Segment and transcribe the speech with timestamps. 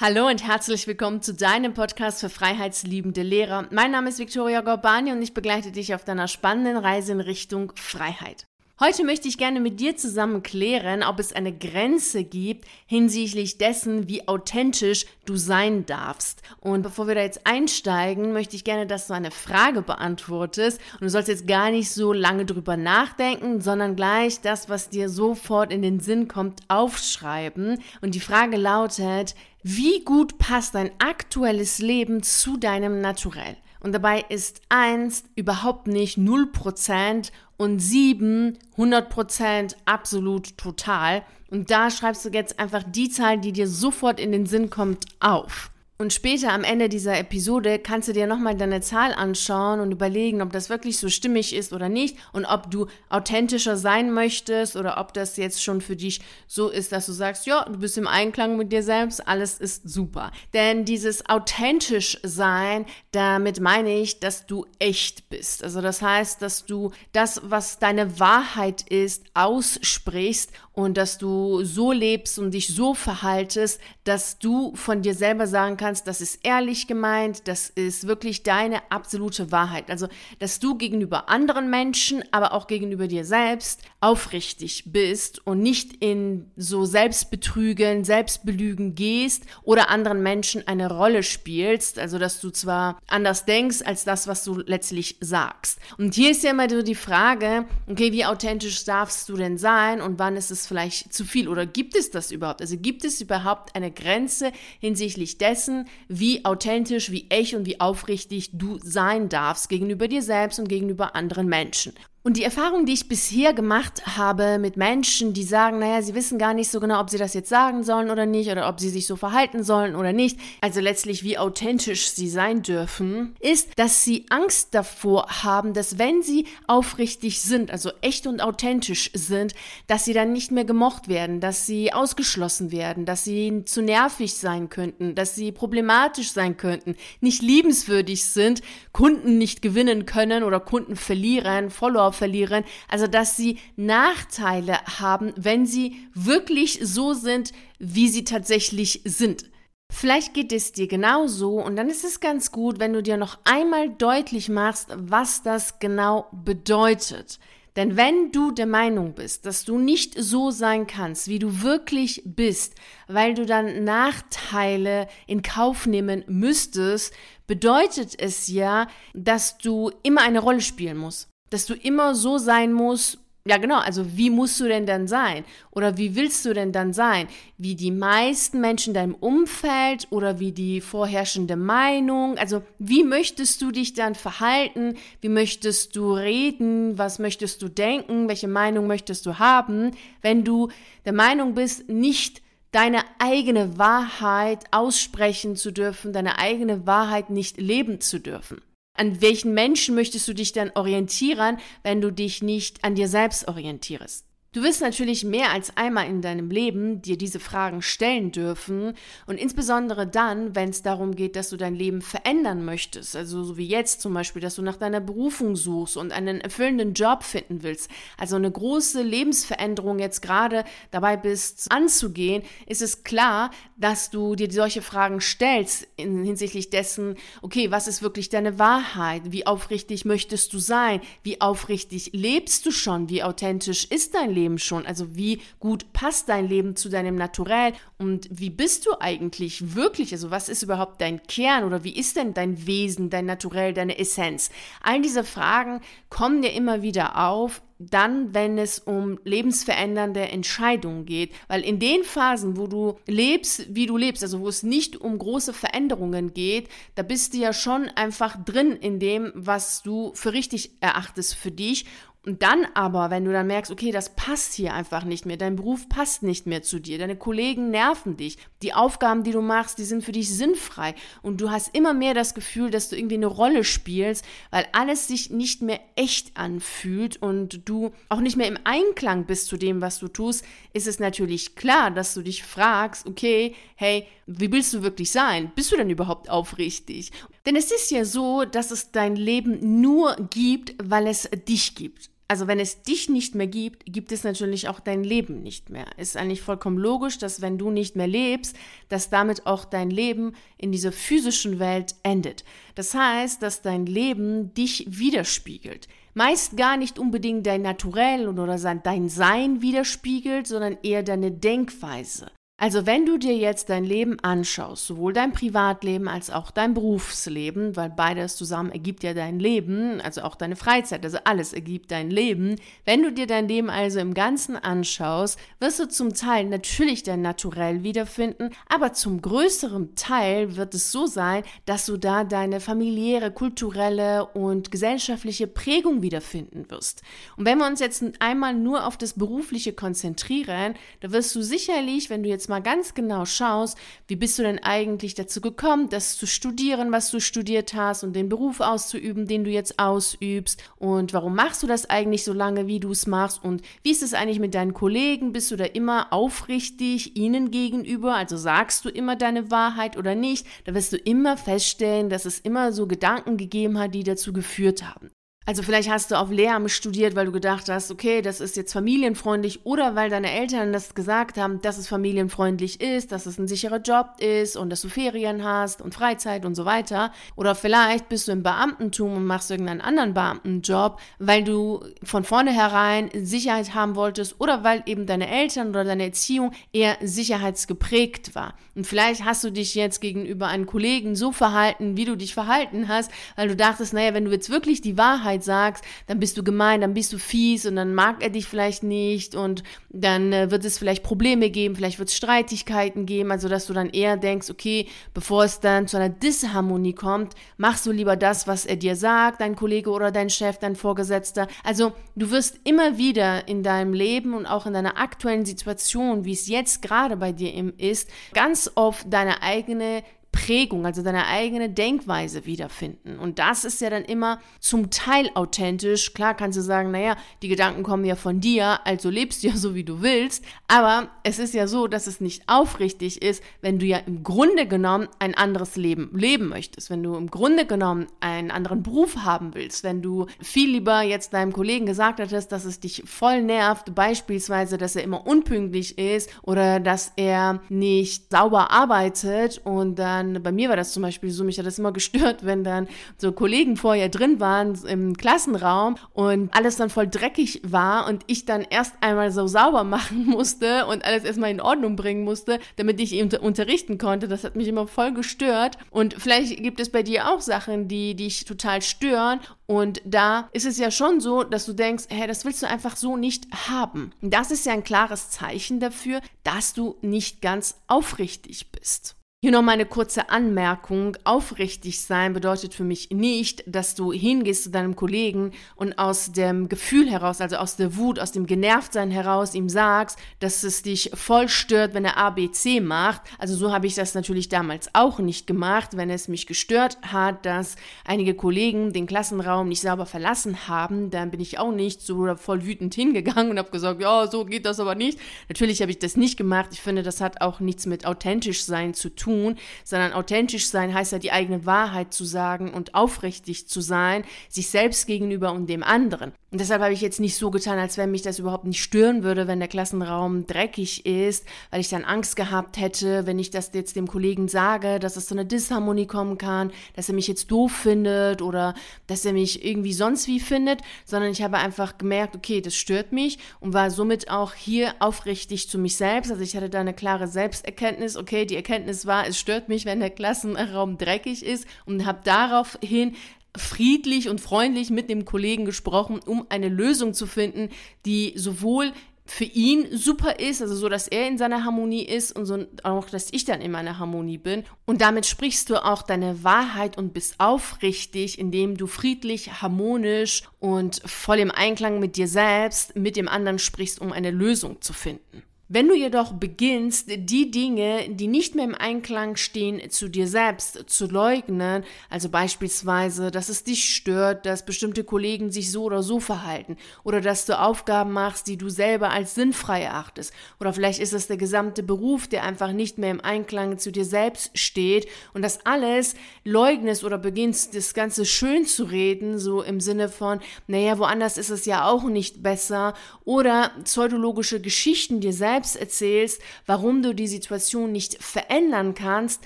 [0.00, 3.66] Hallo und herzlich willkommen zu deinem Podcast für freiheitsliebende Lehrer.
[3.72, 7.72] Mein Name ist Viktoria Gorbani und ich begleite dich auf deiner spannenden Reise in Richtung
[7.74, 8.47] Freiheit.
[8.80, 14.08] Heute möchte ich gerne mit dir zusammen klären, ob es eine Grenze gibt hinsichtlich dessen,
[14.08, 16.42] wie authentisch du sein darfst.
[16.60, 20.80] Und bevor wir da jetzt einsteigen, möchte ich gerne, dass du eine Frage beantwortest.
[20.92, 25.08] Und du sollst jetzt gar nicht so lange drüber nachdenken, sondern gleich das, was dir
[25.08, 27.82] sofort in den Sinn kommt, aufschreiben.
[28.00, 29.34] Und die Frage lautet,
[29.64, 33.56] wie gut passt dein aktuelles Leben zu deinem Naturell?
[33.80, 41.22] Und dabei ist eins überhaupt nicht 0% und sieben 100% absolut total.
[41.50, 45.04] Und da schreibst du jetzt einfach die Zahl, die dir sofort in den Sinn kommt,
[45.20, 45.70] auf.
[46.00, 50.42] Und später am Ende dieser Episode kannst du dir nochmal deine Zahl anschauen und überlegen,
[50.42, 54.98] ob das wirklich so stimmig ist oder nicht und ob du authentischer sein möchtest oder
[54.98, 58.06] ob das jetzt schon für dich so ist, dass du sagst, ja, du bist im
[58.06, 60.30] Einklang mit dir selbst, alles ist super.
[60.54, 65.64] Denn dieses authentisch sein, damit meine ich, dass du echt bist.
[65.64, 71.90] Also das heißt, dass du das, was deine Wahrheit ist, aussprichst und dass du so
[71.90, 76.86] lebst und dich so verhaltest, dass du von dir selber sagen kannst, das ist ehrlich
[76.86, 79.90] gemeint, das ist wirklich deine absolute Wahrheit.
[79.90, 80.08] Also,
[80.38, 86.50] dass du gegenüber anderen Menschen, aber auch gegenüber dir selbst aufrichtig bist und nicht in
[86.56, 91.98] so Selbstbetrügen, Selbstbelügen gehst oder anderen Menschen eine Rolle spielst.
[91.98, 95.78] Also, dass du zwar anders denkst als das, was du letztlich sagst.
[95.98, 100.00] Und hier ist ja immer so die Frage, okay, wie authentisch darfst du denn sein
[100.00, 102.60] und wann ist es vielleicht zu viel oder gibt es das überhaupt?
[102.60, 105.77] Also gibt es überhaupt eine Grenze hinsichtlich dessen,
[106.08, 111.14] wie authentisch, wie echt und wie aufrichtig du sein darfst gegenüber dir selbst und gegenüber
[111.14, 111.92] anderen Menschen?
[112.28, 116.36] Und die Erfahrung, die ich bisher gemacht habe mit Menschen, die sagen, naja, sie wissen
[116.36, 118.90] gar nicht so genau, ob sie das jetzt sagen sollen oder nicht, oder ob sie
[118.90, 124.04] sich so verhalten sollen oder nicht, also letztlich wie authentisch sie sein dürfen, ist, dass
[124.04, 129.54] sie Angst davor haben, dass wenn sie aufrichtig sind, also echt und authentisch sind,
[129.86, 134.34] dass sie dann nicht mehr gemocht werden, dass sie ausgeschlossen werden, dass sie zu nervig
[134.34, 138.60] sein könnten, dass sie problematisch sein könnten, nicht liebenswürdig sind,
[138.92, 142.64] Kunden nicht gewinnen können oder Kunden verlieren, Follower verlieren.
[142.88, 149.44] Also, dass sie Nachteile haben, wenn sie wirklich so sind, wie sie tatsächlich sind.
[149.90, 153.38] Vielleicht geht es dir genauso und dann ist es ganz gut, wenn du dir noch
[153.44, 157.38] einmal deutlich machst, was das genau bedeutet.
[157.74, 162.22] Denn wenn du der Meinung bist, dass du nicht so sein kannst, wie du wirklich
[162.24, 162.74] bist,
[163.06, 167.14] weil du dann Nachteile in Kauf nehmen müsstest,
[167.46, 172.72] bedeutet es ja, dass du immer eine Rolle spielen musst dass du immer so sein
[172.72, 175.44] musst, ja genau, also wie musst du denn dann sein?
[175.70, 177.28] Oder wie willst du denn dann sein?
[177.56, 182.36] Wie die meisten Menschen in deinem Umfeld oder wie die vorherrschende Meinung?
[182.36, 184.96] Also wie möchtest du dich dann verhalten?
[185.22, 186.98] Wie möchtest du reden?
[186.98, 188.28] Was möchtest du denken?
[188.28, 189.92] Welche Meinung möchtest du haben?
[190.20, 190.68] Wenn du
[191.06, 192.42] der Meinung bist, nicht
[192.72, 198.60] deine eigene Wahrheit aussprechen zu dürfen, deine eigene Wahrheit nicht leben zu dürfen.
[198.98, 203.46] An welchen Menschen möchtest du dich dann orientieren, wenn du dich nicht an dir selbst
[203.46, 204.27] orientierst?
[204.54, 208.94] Du wirst natürlich mehr als einmal in deinem Leben dir diese Fragen stellen dürfen
[209.26, 213.58] und insbesondere dann, wenn es darum geht, dass du dein Leben verändern möchtest, also so
[213.58, 217.62] wie jetzt zum Beispiel, dass du nach deiner Berufung suchst und einen erfüllenden Job finden
[217.62, 224.34] willst, also eine große Lebensveränderung jetzt gerade dabei bist anzugehen, ist es klar, dass du
[224.34, 229.24] dir solche Fragen stellst in, hinsichtlich dessen, okay, was ist wirklich deine Wahrheit?
[229.26, 231.02] Wie aufrichtig möchtest du sein?
[231.22, 233.10] Wie aufrichtig lebst du schon?
[233.10, 234.37] Wie authentisch ist dein Leben?
[234.38, 234.86] Leben schon?
[234.86, 240.12] Also wie gut passt dein Leben zu deinem Naturell und wie bist du eigentlich wirklich?
[240.12, 243.98] Also was ist überhaupt dein Kern oder wie ist denn dein Wesen, dein Naturell, deine
[243.98, 244.50] Essenz?
[244.82, 251.32] All diese Fragen kommen dir immer wieder auf dann, wenn es um lebensverändernde Entscheidungen geht.
[251.46, 255.16] Weil in den Phasen, wo du lebst, wie du lebst, also wo es nicht um
[255.18, 260.32] große Veränderungen geht, da bist du ja schon einfach drin in dem, was du für
[260.32, 261.86] richtig erachtest für dich.
[262.26, 265.56] Und dann aber, wenn du dann merkst, okay, das passt hier einfach nicht mehr, dein
[265.56, 269.78] Beruf passt nicht mehr zu dir, deine Kollegen nerven dich, die Aufgaben, die du machst,
[269.78, 273.14] die sind für dich sinnfrei und du hast immer mehr das Gefühl, dass du irgendwie
[273.14, 278.48] eine Rolle spielst, weil alles sich nicht mehr echt anfühlt und du auch nicht mehr
[278.48, 282.42] im Einklang bist zu dem, was du tust, ist es natürlich klar, dass du dich
[282.42, 285.52] fragst, okay, hey, wie willst du wirklich sein?
[285.54, 287.12] Bist du denn überhaupt aufrichtig?
[287.48, 292.10] Denn es ist ja so, dass es dein Leben nur gibt, weil es dich gibt.
[292.28, 295.86] Also wenn es dich nicht mehr gibt, gibt es natürlich auch dein Leben nicht mehr.
[295.96, 298.54] Ist eigentlich vollkommen logisch, dass wenn du nicht mehr lebst,
[298.90, 302.44] dass damit auch dein Leben in dieser physischen Welt endet.
[302.74, 305.88] Das heißt, dass dein Leben dich widerspiegelt.
[306.12, 312.30] Meist gar nicht unbedingt dein Naturell oder dein Sein widerspiegelt, sondern eher deine Denkweise.
[312.60, 317.76] Also wenn du dir jetzt dein Leben anschaust, sowohl dein Privatleben als auch dein Berufsleben,
[317.76, 322.10] weil beides zusammen ergibt ja dein Leben, also auch deine Freizeit, also alles ergibt dein
[322.10, 322.56] Leben.
[322.84, 327.22] Wenn du dir dein Leben also im Ganzen anschaust, wirst du zum Teil natürlich dein
[327.22, 333.30] Naturell wiederfinden, aber zum größeren Teil wird es so sein, dass du da deine familiäre,
[333.30, 337.02] kulturelle und gesellschaftliche Prägung wiederfinden wirst.
[337.36, 342.10] Und wenn wir uns jetzt einmal nur auf das Berufliche konzentrieren, da wirst du sicherlich,
[342.10, 346.16] wenn du jetzt mal ganz genau schaust, wie bist du denn eigentlich dazu gekommen, das
[346.16, 351.12] zu studieren, was du studiert hast und den Beruf auszuüben, den du jetzt ausübst und
[351.12, 354.14] warum machst du das eigentlich so lange, wie du es machst und wie ist es
[354.14, 355.32] eigentlich mit deinen Kollegen?
[355.32, 358.14] Bist du da immer aufrichtig ihnen gegenüber?
[358.14, 360.46] Also sagst du immer deine Wahrheit oder nicht?
[360.64, 364.82] Da wirst du immer feststellen, dass es immer so Gedanken gegeben hat, die dazu geführt
[364.82, 365.10] haben.
[365.48, 368.74] Also vielleicht hast du auf Lehramt studiert, weil du gedacht hast, okay, das ist jetzt
[368.74, 373.48] familienfreundlich oder weil deine Eltern das gesagt haben, dass es familienfreundlich ist, dass es ein
[373.48, 377.12] sicherer Job ist und dass du Ferien hast und Freizeit und so weiter.
[377.34, 383.08] Oder vielleicht bist du im Beamtentum und machst irgendeinen anderen Beamtenjob, weil du von vornherein
[383.14, 388.52] Sicherheit haben wolltest oder weil eben deine Eltern oder deine Erziehung eher sicherheitsgeprägt war.
[388.74, 392.88] Und vielleicht hast du dich jetzt gegenüber einem Kollegen so verhalten, wie du dich verhalten
[392.88, 396.36] hast, weil du dachtest, naja, wenn du jetzt wirklich die Wahrheit Wahrheit sagst, dann bist
[396.36, 400.32] du gemein, dann bist du fies und dann mag er dich vielleicht nicht und dann
[400.32, 403.90] äh, wird es vielleicht Probleme geben, vielleicht wird es Streitigkeiten geben, also dass du dann
[403.90, 408.66] eher denkst, okay, bevor es dann zu einer Disharmonie kommt, machst du lieber das, was
[408.66, 411.46] er dir sagt, dein Kollege oder dein Chef, dein Vorgesetzter.
[411.64, 416.32] Also du wirst immer wieder in deinem Leben und auch in deiner aktuellen Situation, wie
[416.32, 417.48] es jetzt gerade bei dir
[417.78, 420.02] ist, ganz oft deine eigene
[420.38, 423.18] Prägung, also deine eigene Denkweise wiederfinden.
[423.18, 426.14] Und das ist ja dann immer zum Teil authentisch.
[426.14, 429.56] Klar kannst du sagen, naja, die Gedanken kommen ja von dir, also lebst du ja
[429.56, 430.44] so, wie du willst.
[430.68, 434.68] Aber es ist ja so, dass es nicht aufrichtig ist, wenn du ja im Grunde
[434.68, 439.54] genommen ein anderes Leben leben möchtest, wenn du im Grunde genommen einen anderen Beruf haben
[439.54, 443.92] willst, wenn du viel lieber jetzt deinem Kollegen gesagt hättest, dass es dich voll nervt,
[443.94, 450.42] beispielsweise, dass er immer unpünktlich ist oder dass er nicht sauber arbeitet und dann dann,
[450.42, 453.32] bei mir war das zum Beispiel so, mich hat das immer gestört, wenn dann so
[453.32, 458.66] Kollegen vorher drin waren im Klassenraum und alles dann voll dreckig war und ich dann
[458.68, 463.12] erst einmal so sauber machen musste und alles erstmal in Ordnung bringen musste, damit ich
[463.12, 464.28] ihn unterrichten konnte.
[464.28, 465.78] Das hat mich immer voll gestört.
[465.90, 469.40] Und vielleicht gibt es bei dir auch Sachen, die dich total stören.
[469.66, 472.96] Und da ist es ja schon so, dass du denkst, hey, das willst du einfach
[472.96, 474.12] so nicht haben.
[474.22, 479.17] Das ist ja ein klares Zeichen dafür, dass du nicht ganz aufrichtig bist.
[479.40, 481.16] Hier noch mal eine kurze Anmerkung.
[481.22, 486.68] Aufrichtig sein bedeutet für mich nicht, dass du hingehst zu deinem Kollegen und aus dem
[486.68, 491.12] Gefühl heraus, also aus der Wut, aus dem Genervtsein heraus ihm sagst, dass es dich
[491.14, 493.20] voll stört, wenn er ABC macht.
[493.38, 497.46] Also so habe ich das natürlich damals auch nicht gemacht, wenn es mich gestört hat,
[497.46, 502.34] dass einige Kollegen den Klassenraum nicht sauber verlassen haben, dann bin ich auch nicht so
[502.34, 505.20] voll wütend hingegangen und habe gesagt, ja, so geht das aber nicht.
[505.48, 506.70] Natürlich habe ich das nicht gemacht.
[506.72, 510.94] Ich finde, das hat auch nichts mit authentisch sein zu tun tun, sondern authentisch sein
[510.94, 515.68] heißt ja die eigene Wahrheit zu sagen und aufrichtig zu sein, sich selbst gegenüber und
[515.68, 516.32] dem anderen.
[516.50, 519.22] Und deshalb habe ich jetzt nicht so getan, als wenn mich das überhaupt nicht stören
[519.22, 523.70] würde, wenn der Klassenraum dreckig ist, weil ich dann Angst gehabt hätte, wenn ich das
[523.74, 527.50] jetzt dem Kollegen sage, dass es zu einer Disharmonie kommen kann, dass er mich jetzt
[527.50, 528.72] doof findet oder
[529.08, 533.12] dass er mich irgendwie sonst wie findet, sondern ich habe einfach gemerkt, okay, das stört
[533.12, 536.30] mich und war somit auch hier aufrichtig zu mich selbst.
[536.30, 540.00] Also ich hatte da eine klare Selbsterkenntnis, okay, die Erkenntnis war, es stört mich, wenn
[540.00, 543.16] der Klassenraum dreckig ist und habe daraufhin
[543.56, 547.70] friedlich und freundlich mit dem Kollegen gesprochen, um eine Lösung zu finden,
[548.04, 548.92] die sowohl
[549.28, 553.10] für ihn super ist, also so, dass er in seiner Harmonie ist und so auch,
[553.10, 554.64] dass ich dann in meiner Harmonie bin.
[554.86, 561.02] Und damit sprichst du auch deine Wahrheit und bist aufrichtig, indem du friedlich, harmonisch und
[561.04, 565.42] voll im Einklang mit dir selbst, mit dem anderen sprichst, um eine Lösung zu finden.
[565.70, 570.88] Wenn du jedoch beginnst, die Dinge, die nicht mehr im Einklang stehen, zu dir selbst
[570.88, 576.20] zu leugnen, also beispielsweise, dass es dich stört, dass bestimmte Kollegen sich so oder so
[576.20, 581.12] verhalten oder dass du Aufgaben machst, die du selber als sinnfrei erachtest oder vielleicht ist
[581.12, 585.42] es der gesamte Beruf, der einfach nicht mehr im Einklang zu dir selbst steht und
[585.42, 590.98] das alles leugnest oder beginnst, das Ganze schön zu reden, so im Sinne von, naja,
[590.98, 592.94] woanders ist es ja auch nicht besser
[593.26, 599.42] oder pseudologische Geschichten dir selbst selbst erzählst, warum du die Situation nicht verändern kannst,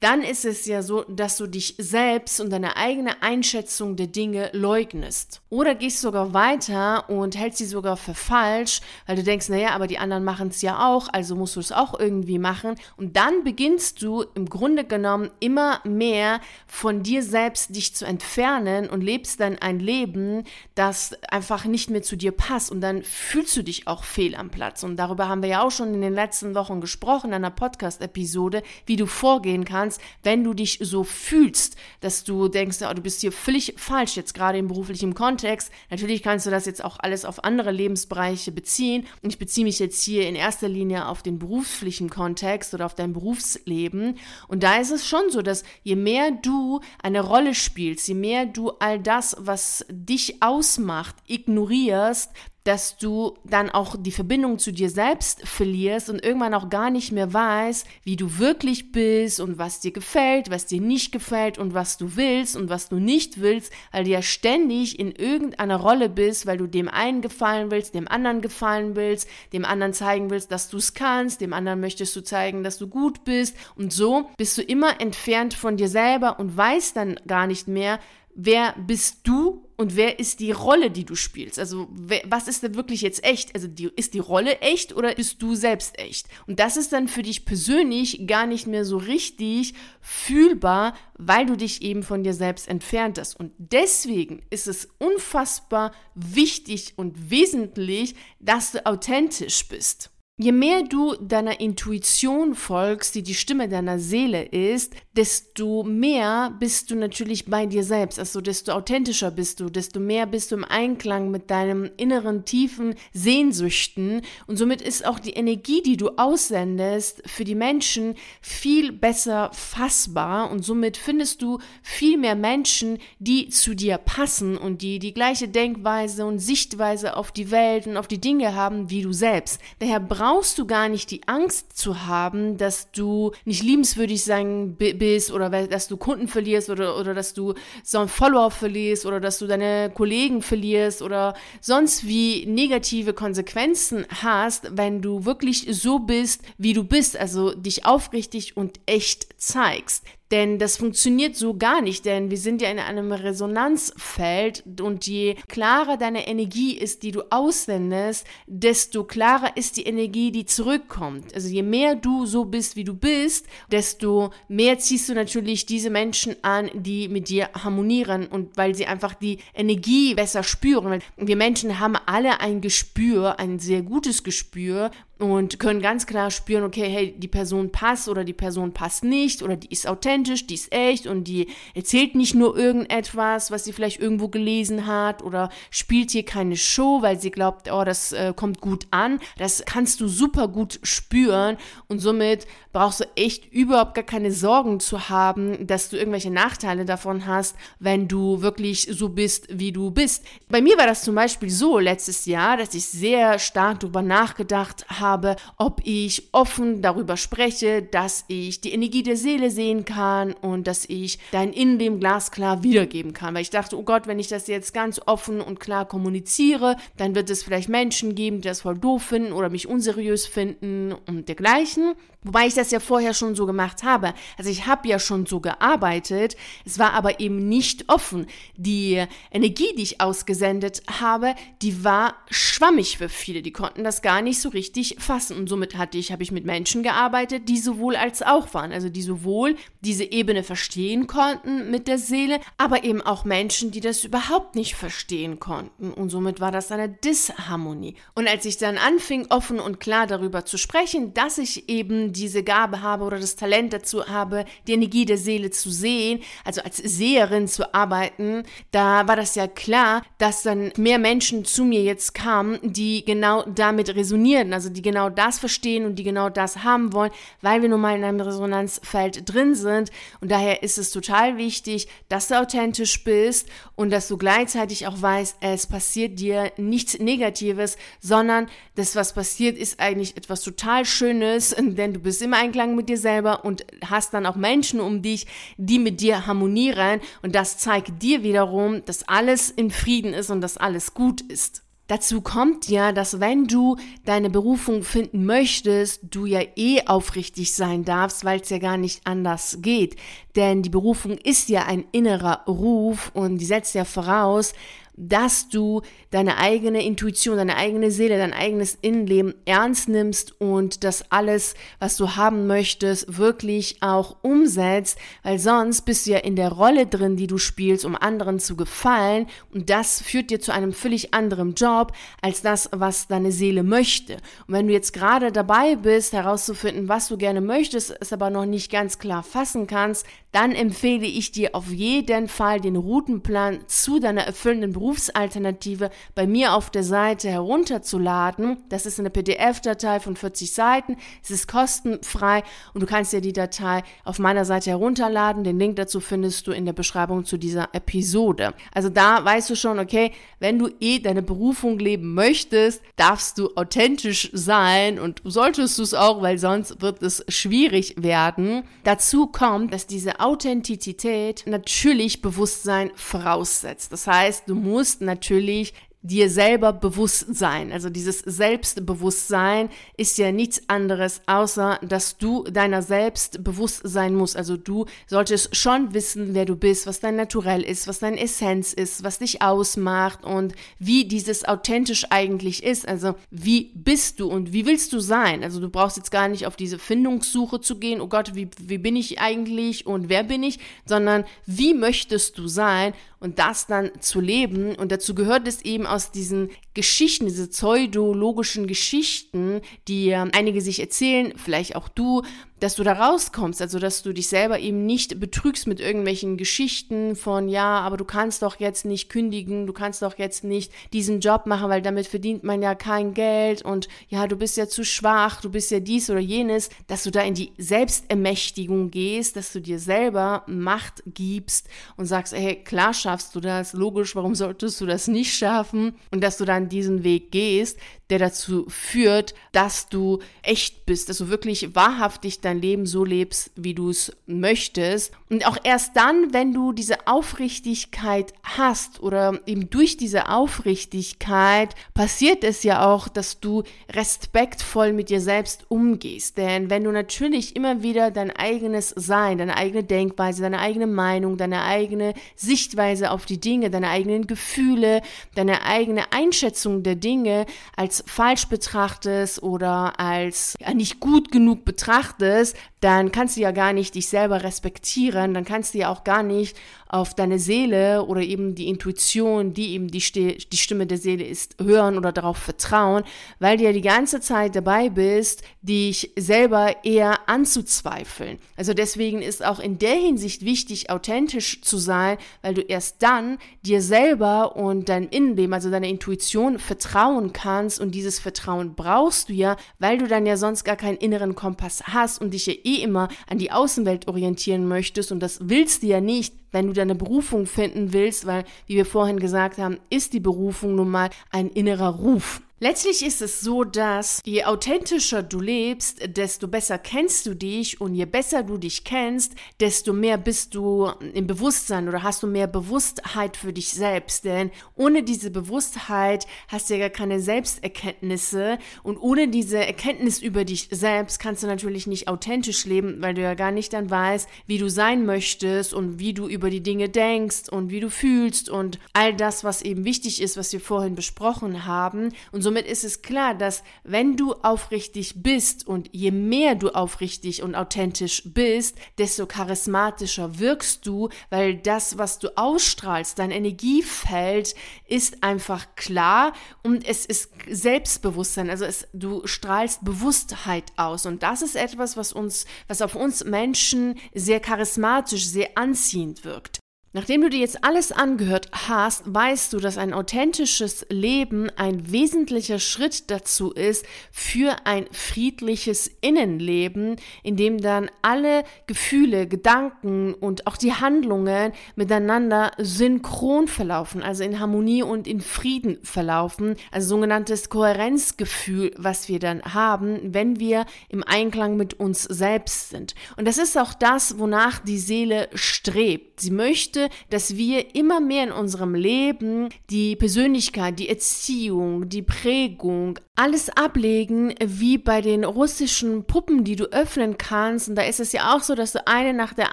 [0.00, 4.50] dann ist es ja so, dass du dich selbst und deine eigene Einschätzung der Dinge
[4.52, 5.40] leugnest.
[5.50, 9.88] Oder gehst sogar weiter und hältst sie sogar für falsch, weil du denkst, naja, aber
[9.88, 12.76] die anderen machen es ja auch, also musst du es auch irgendwie machen.
[12.96, 18.88] Und dann beginnst du im Grunde genommen immer mehr von dir selbst dich zu entfernen
[18.88, 20.44] und lebst dann ein Leben,
[20.76, 22.70] das einfach nicht mehr zu dir passt.
[22.70, 24.84] Und dann fühlst du dich auch fehl am Platz.
[24.84, 28.62] Und darüber haben wir ja auch schon in den letzten Wochen gesprochen, in einer Podcast-Episode,
[28.86, 33.00] wie du vorgehen kannst kannst, wenn du dich so fühlst, dass du denkst, oh, du
[33.02, 35.70] bist hier völlig falsch, jetzt gerade im beruflichen Kontext.
[35.90, 39.06] Natürlich kannst du das jetzt auch alles auf andere Lebensbereiche beziehen.
[39.22, 42.94] Und ich beziehe mich jetzt hier in erster Linie auf den beruflichen Kontext oder auf
[42.94, 44.18] dein Berufsleben.
[44.46, 48.46] Und da ist es schon so, dass je mehr du eine Rolle spielst, je mehr
[48.46, 52.32] du all das, was dich ausmacht, ignorierst,
[52.68, 57.12] dass du dann auch die Verbindung zu dir selbst verlierst und irgendwann auch gar nicht
[57.12, 61.72] mehr weißt, wie du wirklich bist und was dir gefällt, was dir nicht gefällt und
[61.72, 66.10] was du willst und was du nicht willst, weil du ja ständig in irgendeiner Rolle
[66.10, 70.52] bist, weil du dem einen gefallen willst, dem anderen gefallen willst, dem anderen zeigen willst,
[70.52, 73.56] dass du es kannst, dem anderen möchtest du zeigen, dass du gut bist.
[73.76, 77.98] Und so bist du immer entfernt von dir selber und weißt dann gar nicht mehr,
[78.40, 81.58] wer bist du und wer ist die Rolle, die du spielst?
[81.58, 83.52] Also, wer, was ist denn wirklich jetzt echt?
[83.54, 86.28] Also, die, ist die Rolle echt oder bist du selbst echt?
[86.46, 91.56] Und das ist dann für dich persönlich gar nicht mehr so richtig fühlbar, weil du
[91.56, 93.38] dich eben von dir selbst entfernt hast.
[93.38, 100.10] Und deswegen ist es unfassbar wichtig und wesentlich, dass du authentisch bist.
[100.40, 106.92] Je mehr du deiner Intuition folgst, die die Stimme deiner Seele ist, desto mehr bist
[106.92, 110.64] du natürlich bei dir selbst, also desto authentischer bist du, desto mehr bist du im
[110.64, 114.22] Einklang mit deinem inneren tiefen Sehnsüchten.
[114.46, 120.52] Und somit ist auch die Energie, die du aussendest, für die Menschen viel besser fassbar.
[120.52, 125.48] Und somit findest du viel mehr Menschen, die zu dir passen und die die gleiche
[125.48, 129.60] Denkweise und Sichtweise auf die Welt und auf die Dinge haben wie du selbst.
[129.80, 135.32] Daher brauchst du gar nicht die Angst zu haben, dass du nicht liebenswürdig sein bist
[135.32, 139.38] oder dass du Kunden verlierst oder, oder dass du so einen Follower verlierst oder dass
[139.38, 141.32] du deine Kollegen verlierst oder
[141.62, 147.86] sonst wie negative Konsequenzen hast, wenn du wirklich so bist, wie du bist, also dich
[147.86, 150.04] aufrichtig und echt zeigst.
[150.30, 155.36] Denn das funktioniert so gar nicht, denn wir sind ja in einem Resonanzfeld und je
[155.48, 161.34] klarer deine Energie ist, die du aussendest, desto klarer ist die Energie, die zurückkommt.
[161.34, 165.88] Also je mehr du so bist, wie du bist, desto mehr ziehst du natürlich diese
[165.88, 171.00] Menschen an, die mit dir harmonieren und weil sie einfach die Energie besser spüren.
[171.16, 176.62] Wir Menschen haben alle ein Gespür, ein sehr gutes Gespür und können ganz klar spüren,
[176.62, 180.54] okay, hey, die Person passt oder die Person passt nicht oder die ist authentisch, die
[180.54, 185.50] ist echt und die erzählt nicht nur irgendetwas, was sie vielleicht irgendwo gelesen hat oder
[185.70, 189.18] spielt hier keine Show, weil sie glaubt, oh, das äh, kommt gut an.
[189.38, 191.56] Das kannst du super gut spüren
[191.88, 196.84] und somit brauchst du echt überhaupt gar keine Sorgen zu haben, dass du irgendwelche Nachteile
[196.84, 200.24] davon hast, wenn du wirklich so bist, wie du bist.
[200.48, 204.86] Bei mir war das zum Beispiel so letztes Jahr, dass ich sehr stark darüber nachgedacht
[204.88, 210.32] habe, habe, ob ich offen darüber spreche, dass ich die Energie der Seele sehen kann
[210.32, 213.34] und dass ich dein Innenleben glasklar wiedergeben kann.
[213.34, 217.14] Weil ich dachte, oh Gott, wenn ich das jetzt ganz offen und klar kommuniziere, dann
[217.14, 221.28] wird es vielleicht Menschen geben, die das voll doof finden oder mich unseriös finden und
[221.28, 221.94] dergleichen.
[222.24, 224.12] Wobei ich das ja vorher schon so gemacht habe.
[224.36, 228.26] Also ich habe ja schon so gearbeitet, es war aber eben nicht offen.
[228.56, 233.40] Die Energie, die ich ausgesendet habe, die war schwammig für viele.
[233.40, 235.36] Die konnten das gar nicht so richtig fassen.
[235.36, 238.72] Und somit hatte ich, habe ich mit Menschen gearbeitet, die sowohl als auch waren.
[238.72, 243.80] Also die sowohl diese Ebene verstehen konnten mit der Seele, aber eben auch Menschen, die
[243.80, 245.92] das überhaupt nicht verstehen konnten.
[245.92, 247.94] Und somit war das eine Disharmonie.
[248.16, 252.42] Und als ich dann anfing, offen und klar darüber zu sprechen, dass ich eben diese
[252.42, 256.76] Gabe habe oder das Talent dazu habe, die Energie der Seele zu sehen, also als
[256.76, 262.14] Seherin zu arbeiten, da war das ja klar, dass dann mehr Menschen zu mir jetzt
[262.14, 266.92] kamen, die genau damit resonieren, also die genau das verstehen und die genau das haben
[266.92, 267.10] wollen,
[267.42, 269.90] weil wir nun mal in einem Resonanzfeld drin sind.
[270.20, 275.00] Und daher ist es total wichtig, dass du authentisch bist und dass du gleichzeitig auch
[275.00, 281.54] weißt, es passiert dir nichts Negatives, sondern das, was passiert, ist eigentlich etwas total Schönes,
[281.58, 285.26] denn du bist im Einklang mit dir selber und hast dann auch Menschen um dich,
[285.56, 287.00] die mit dir harmonieren.
[287.22, 291.62] Und das zeigt dir wiederum, dass alles in Frieden ist und dass alles gut ist.
[291.88, 297.82] Dazu kommt ja, dass wenn du deine Berufung finden möchtest, du ja eh aufrichtig sein
[297.82, 299.96] darfst, weil es ja gar nicht anders geht.
[300.36, 304.52] Denn die Berufung ist ja ein innerer Ruf und die setzt ja voraus,
[304.98, 311.10] dass du deine eigene Intuition, deine eigene Seele, dein eigenes Innenleben ernst nimmst und das
[311.10, 316.50] alles, was du haben möchtest, wirklich auch umsetzt, weil sonst bist du ja in der
[316.50, 320.72] Rolle drin, die du spielst, um anderen zu gefallen und das führt dir zu einem
[320.72, 324.14] völlig anderen Job als das, was deine Seele möchte.
[324.46, 328.46] Und wenn du jetzt gerade dabei bist, herauszufinden, was du gerne möchtest, es aber noch
[328.46, 333.98] nicht ganz klar fassen kannst, dann empfehle ich dir auf jeden Fall den Routenplan zu
[333.98, 338.58] deiner erfüllenden Berufsalternative bei mir auf der Seite herunterzuladen.
[338.68, 340.96] Das ist eine PDF-Datei von 40 Seiten.
[341.22, 342.42] Es ist kostenfrei
[342.74, 345.44] und du kannst dir die Datei auf meiner Seite herunterladen.
[345.44, 348.52] Den Link dazu findest du in der Beschreibung zu dieser Episode.
[348.74, 353.54] Also da weißt du schon, okay, wenn du eh deine Berufung leben möchtest, darfst du
[353.56, 358.64] authentisch sein und solltest du es auch, weil sonst wird es schwierig werden.
[358.84, 363.92] Dazu kommt, dass diese Authentizität natürlich Bewusstsein voraussetzt.
[363.92, 365.74] Das heißt, du musst natürlich
[366.08, 367.70] dir selber bewusst sein.
[367.70, 374.36] Also dieses Selbstbewusstsein ist ja nichts anderes, außer dass du deiner selbst bewusst sein musst.
[374.36, 378.72] Also du solltest schon wissen, wer du bist, was dein Naturell ist, was dein Essenz
[378.72, 382.88] ist, was dich ausmacht und wie dieses authentisch eigentlich ist.
[382.88, 385.44] Also wie bist du und wie willst du sein?
[385.44, 388.78] Also du brauchst jetzt gar nicht auf diese Findungssuche zu gehen, oh Gott, wie, wie
[388.78, 393.90] bin ich eigentlich und wer bin ich, sondern wie möchtest du sein und das dann
[394.00, 394.74] zu leben.
[394.74, 400.80] Und dazu gehört es eben aus diesen Geschichten, diese pseudologischen Geschichten, die äh, einige sich
[400.80, 402.22] erzählen, vielleicht auch du,
[402.60, 407.16] dass du da rauskommst, also dass du dich selber eben nicht betrügst mit irgendwelchen Geschichten
[407.16, 411.20] von, ja, aber du kannst doch jetzt nicht kündigen, du kannst doch jetzt nicht diesen
[411.20, 414.84] Job machen, weil damit verdient man ja kein Geld und ja, du bist ja zu
[414.84, 419.52] schwach, du bist ja dies oder jenes, dass du da in die Selbstermächtigung gehst, dass
[419.52, 424.80] du dir selber Macht gibst und sagst, hey, klar schaffst du das, logisch, warum solltest
[424.80, 425.94] du das nicht schaffen?
[426.10, 427.78] Und dass du dann diesen Weg gehst,
[428.10, 433.50] der dazu führt, dass du echt bist, dass du wirklich wahrhaftig dein Leben so lebst,
[433.54, 435.12] wie du es möchtest.
[435.28, 442.44] Und auch erst dann, wenn du diese Aufrichtigkeit hast oder eben durch diese Aufrichtigkeit passiert
[442.44, 446.38] es ja auch, dass du respektvoll mit dir selbst umgehst.
[446.38, 451.36] Denn wenn du natürlich immer wieder dein eigenes Sein, deine eigene Denkweise, deine eigene Meinung,
[451.36, 455.02] deine eigene Sichtweise auf die Dinge, deine eigenen Gefühle,
[455.34, 457.44] deine eigene Einschätzung der Dinge
[457.76, 463.72] als falsch betrachtest oder als ja, nicht gut genug betrachtest, dann kannst du ja gar
[463.72, 466.56] nicht dich selber respektieren, dann kannst du ja auch gar nicht
[466.88, 471.56] auf deine Seele oder eben die Intuition, die eben die, die Stimme der Seele ist,
[471.60, 473.04] hören oder darauf vertrauen,
[473.38, 478.38] weil du ja die ganze Zeit dabei bist, dich selber eher anzuzweifeln.
[478.56, 483.38] Also deswegen ist auch in der Hinsicht wichtig, authentisch zu sein, weil du erst dann
[483.62, 489.34] dir selber und dein Innenleben, also deiner Intuition vertrauen kannst und dieses Vertrauen brauchst du
[489.34, 492.82] ja, weil du dann ja sonst gar keinen inneren Kompass hast und dich ja eh
[492.82, 496.94] immer an die Außenwelt orientieren möchtest und das willst du ja nicht, wenn du deine
[496.94, 501.48] Berufung finden willst, weil, wie wir vorhin gesagt haben, ist die Berufung nun mal ein
[501.48, 502.40] innerer Ruf.
[502.60, 507.94] Letztlich ist es so, dass je authentischer du lebst, desto besser kennst du dich und
[507.94, 512.48] je besser du dich kennst, desto mehr bist du im Bewusstsein oder hast du mehr
[512.48, 514.24] Bewusstheit für dich selbst.
[514.24, 520.44] Denn ohne diese Bewusstheit hast du ja gar keine Selbsterkenntnisse und ohne diese Erkenntnis über
[520.44, 524.28] dich selbst kannst du natürlich nicht authentisch leben, weil du ja gar nicht dann weißt,
[524.48, 528.48] wie du sein möchtest und wie du über die Dinge denkst und wie du fühlst
[528.48, 532.12] und all das, was eben wichtig ist, was wir vorhin besprochen haben.
[532.32, 536.70] Und so somit ist es klar, dass wenn du aufrichtig bist und je mehr du
[536.70, 544.54] aufrichtig und authentisch bist, desto charismatischer wirkst du, weil das, was du ausstrahlst, dein Energiefeld
[544.86, 546.32] ist einfach klar
[546.62, 552.14] und es ist Selbstbewusstsein, also es, du strahlst Bewusstheit aus und das ist etwas, was
[552.14, 556.57] uns, was auf uns Menschen sehr charismatisch, sehr anziehend wirkt.
[556.94, 562.58] Nachdem du dir jetzt alles angehört hast, weißt du, dass ein authentisches Leben ein wesentlicher
[562.58, 570.56] Schritt dazu ist für ein friedliches Innenleben, in dem dann alle Gefühle, Gedanken und auch
[570.56, 578.72] die Handlungen miteinander synchron verlaufen, also in Harmonie und in Frieden verlaufen, also sogenanntes Kohärenzgefühl,
[578.78, 582.94] was wir dann haben, wenn wir im Einklang mit uns selbst sind.
[583.18, 586.20] Und das ist auch das, wonach die Seele strebt.
[586.20, 592.02] Sie möchte möchte, dass wir immer mehr in unserem Leben die Persönlichkeit, die Erziehung, die
[592.02, 597.68] Prägung, alles ablegen, wie bei den russischen Puppen, die du öffnen kannst.
[597.68, 599.52] Und da ist es ja auch so, dass du eine nach der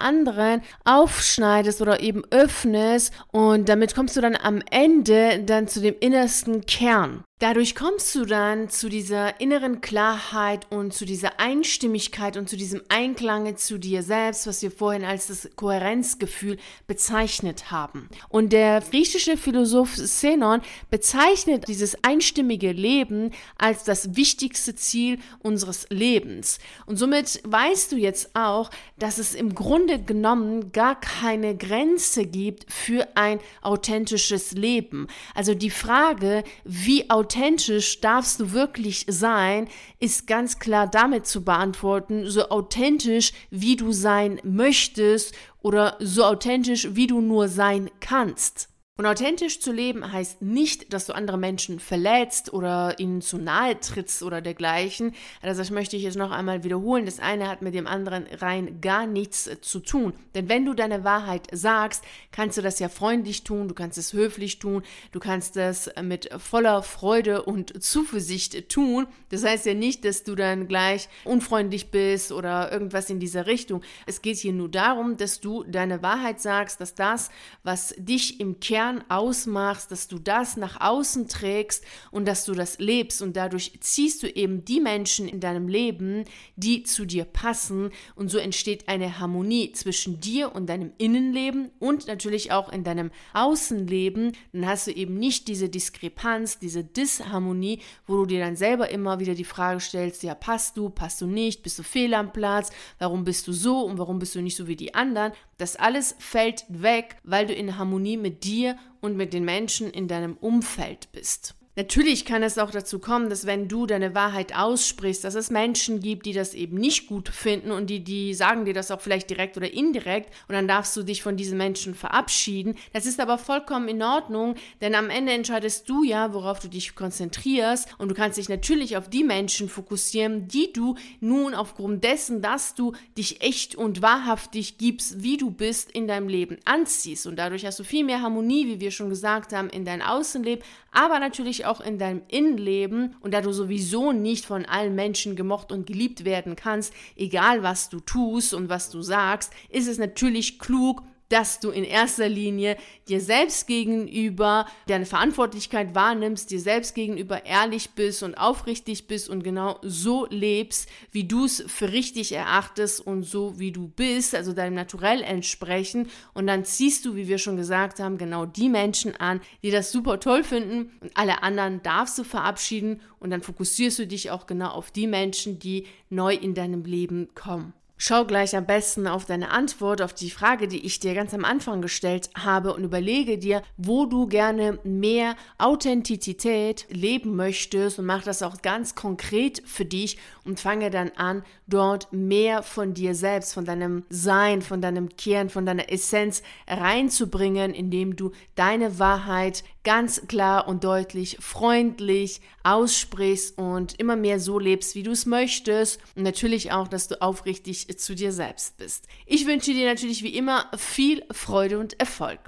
[0.00, 5.96] anderen aufschneidest oder eben öffnest und damit kommst du dann am Ende dann zu dem
[6.00, 7.24] innersten Kern.
[7.38, 12.80] Dadurch kommst du dann zu dieser inneren Klarheit und zu dieser Einstimmigkeit und zu diesem
[12.88, 18.08] Einklange zu dir selbst, was wir vorhin als das Kohärenzgefühl bezeichnet haben.
[18.30, 26.58] Und der griechische Philosoph Zenon bezeichnet dieses einstimmige Leben als das wichtigste Ziel unseres Lebens.
[26.86, 32.72] Und somit weißt du jetzt auch, dass es im Grunde genommen gar keine Grenze gibt
[32.72, 35.06] für ein authentisches Leben.
[35.34, 41.44] Also die Frage, wie authentisch authentisch darfst du wirklich sein, ist ganz klar damit zu
[41.44, 48.68] beantworten, so authentisch, wie du sein möchtest oder so authentisch, wie du nur sein kannst.
[48.98, 53.78] Und authentisch zu leben heißt nicht, dass du andere Menschen verletzt oder ihnen zu nahe
[53.78, 55.14] trittst oder dergleichen.
[55.42, 57.04] Also das möchte ich jetzt noch einmal wiederholen.
[57.04, 60.14] Das eine hat mit dem anderen rein gar nichts äh, zu tun.
[60.34, 64.14] Denn wenn du deine Wahrheit sagst, kannst du das ja freundlich tun, du kannst es
[64.14, 64.82] höflich tun,
[65.12, 69.06] du kannst das mit voller Freude und Zuversicht tun.
[69.28, 73.82] Das heißt ja nicht, dass du dann gleich unfreundlich bist oder irgendwas in dieser Richtung.
[74.06, 77.28] Es geht hier nur darum, dass du deine Wahrheit sagst, dass das,
[77.62, 82.54] was dich im Kern Kern ausmachst, dass du das nach außen trägst und dass du
[82.54, 87.24] das lebst und dadurch ziehst du eben die Menschen in deinem Leben, die zu dir
[87.24, 92.84] passen und so entsteht eine Harmonie zwischen dir und deinem Innenleben und natürlich auch in
[92.84, 94.32] deinem Außenleben.
[94.52, 99.18] Dann hast du eben nicht diese Diskrepanz, diese Disharmonie, wo du dir dann selber immer
[99.18, 102.70] wieder die Frage stellst, ja, passt du, passt du nicht, bist du fehl am Platz,
[102.98, 105.32] warum bist du so und warum bist du nicht so wie die anderen.
[105.58, 110.06] Das alles fällt weg, weil du in Harmonie mit dir und mit den Menschen in
[110.06, 111.55] deinem Umfeld bist.
[111.78, 116.00] Natürlich kann es auch dazu kommen, dass wenn du deine Wahrheit aussprichst, dass es Menschen
[116.00, 119.28] gibt, die das eben nicht gut finden und die, die sagen dir das auch vielleicht
[119.28, 122.76] direkt oder indirekt und dann darfst du dich von diesen Menschen verabschieden.
[122.94, 126.94] Das ist aber vollkommen in Ordnung, denn am Ende entscheidest du ja, worauf du dich
[126.94, 132.40] konzentrierst und du kannst dich natürlich auf die Menschen fokussieren, die du nun aufgrund dessen,
[132.40, 137.36] dass du dich echt und wahrhaftig gibst, wie du bist, in deinem Leben anziehst und
[137.36, 141.20] dadurch hast du viel mehr Harmonie, wie wir schon gesagt haben, in dein Außenleben, aber
[141.20, 145.86] natürlich auch in deinem Innenleben und da du sowieso nicht von allen Menschen gemocht und
[145.86, 151.02] geliebt werden kannst, egal was du tust und was du sagst, ist es natürlich klug,
[151.28, 152.76] dass du in erster Linie
[153.08, 159.42] dir selbst gegenüber deine Verantwortlichkeit wahrnimmst, dir selbst gegenüber ehrlich bist und aufrichtig bist und
[159.42, 164.52] genau so lebst, wie du es für richtig erachtest und so wie du bist, also
[164.52, 166.08] deinem Naturell entsprechen.
[166.34, 169.92] Und dann ziehst du, wie wir schon gesagt haben, genau die Menschen an, die das
[169.92, 174.46] super toll finden und alle anderen darfst du verabschieden und dann fokussierst du dich auch
[174.46, 177.72] genau auf die Menschen, die neu in deinem Leben kommen.
[177.98, 181.46] Schau gleich am besten auf deine Antwort auf die Frage, die ich dir ganz am
[181.46, 188.22] Anfang gestellt habe und überlege dir, wo du gerne mehr Authentizität leben möchtest und mach
[188.22, 193.52] das auch ganz konkret für dich und fange dann an, dort mehr von dir selbst,
[193.54, 200.26] von deinem Sein, von deinem Kern, von deiner Essenz reinzubringen, indem du deine Wahrheit ganz
[200.26, 206.00] klar und deutlich, freundlich aussprichst und immer mehr so lebst, wie du es möchtest.
[206.16, 209.06] Und natürlich auch, dass du aufrichtig zu dir selbst bist.
[209.26, 212.40] Ich wünsche dir natürlich wie immer viel Freude und Erfolg.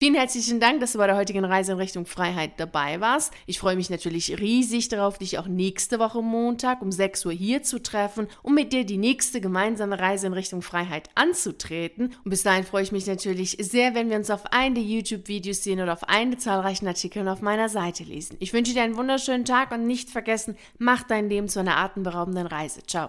[0.00, 3.32] Vielen herzlichen Dank, dass du bei der heutigen Reise in Richtung Freiheit dabei warst.
[3.46, 7.64] Ich freue mich natürlich riesig darauf, dich auch nächste Woche Montag um 6 Uhr hier
[7.64, 12.14] zu treffen, um mit dir die nächste gemeinsame Reise in Richtung Freiheit anzutreten.
[12.22, 15.64] Und bis dahin freue ich mich natürlich sehr, wenn wir uns auf einen der YouTube-Videos
[15.64, 18.36] sehen oder auf einen der zahlreichen Artikel auf meiner Seite lesen.
[18.38, 22.46] Ich wünsche dir einen wunderschönen Tag und nicht vergessen, mach dein Leben zu einer atemberaubenden
[22.46, 22.86] Reise.
[22.86, 23.06] Ciao.